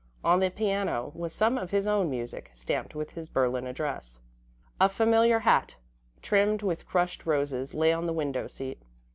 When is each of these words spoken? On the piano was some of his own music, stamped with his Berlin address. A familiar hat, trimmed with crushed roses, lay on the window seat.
On 0.23 0.39
the 0.39 0.49
piano 0.49 1.11
was 1.13 1.31
some 1.31 1.59
of 1.59 1.69
his 1.69 1.85
own 1.85 2.09
music, 2.09 2.49
stamped 2.55 2.95
with 2.95 3.11
his 3.11 3.29
Berlin 3.29 3.67
address. 3.67 4.19
A 4.79 4.89
familiar 4.89 5.37
hat, 5.37 5.75
trimmed 6.23 6.63
with 6.63 6.87
crushed 6.87 7.27
roses, 7.27 7.75
lay 7.75 7.93
on 7.93 8.07
the 8.07 8.13
window 8.13 8.47
seat. 8.47 8.81